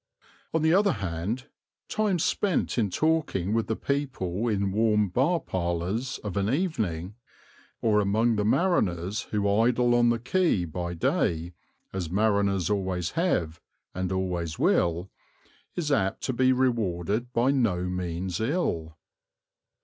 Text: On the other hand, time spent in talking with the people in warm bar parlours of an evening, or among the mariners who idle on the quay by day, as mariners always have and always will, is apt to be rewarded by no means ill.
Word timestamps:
On 0.51 0.63
the 0.63 0.73
other 0.73 0.93
hand, 0.93 1.45
time 1.87 2.17
spent 2.17 2.79
in 2.79 2.89
talking 2.89 3.53
with 3.53 3.67
the 3.67 3.75
people 3.75 4.47
in 4.47 4.71
warm 4.71 5.09
bar 5.09 5.39
parlours 5.39 6.17
of 6.23 6.35
an 6.37 6.51
evening, 6.51 7.13
or 7.83 7.99
among 8.01 8.35
the 8.35 8.43
mariners 8.43 9.21
who 9.29 9.47
idle 9.47 9.93
on 9.93 10.09
the 10.09 10.17
quay 10.17 10.65
by 10.65 10.95
day, 10.95 11.53
as 11.93 12.09
mariners 12.09 12.67
always 12.67 13.11
have 13.11 13.61
and 13.93 14.11
always 14.11 14.57
will, 14.57 15.11
is 15.75 15.91
apt 15.91 16.23
to 16.23 16.33
be 16.33 16.51
rewarded 16.51 17.31
by 17.31 17.51
no 17.51 17.83
means 17.83 18.39
ill. 18.39 18.97